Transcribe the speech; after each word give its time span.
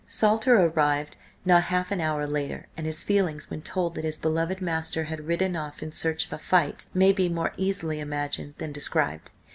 Salter 0.07 0.55
arrived 0.59 1.15
not 1.45 1.61
half 1.65 1.91
an 1.91 2.01
hour 2.01 2.25
later, 2.25 2.65
and 2.75 2.87
his 2.87 3.03
feelings 3.03 3.51
when 3.51 3.61
told 3.61 3.93
that 3.93 4.03
his 4.03 4.17
beloved 4.17 4.59
master 4.59 5.03
had 5.03 5.27
ridden 5.27 5.55
off 5.55 5.83
in 5.83 5.91
search 5.91 6.25
of 6.25 6.33
a 6.33 6.39
fight, 6.39 6.87
may 6.91 7.11
be 7.11 7.29
more 7.29 7.53
easily 7.55 7.99
imagined 7.99 8.55
than 8.57 8.71
described. 8.71 9.31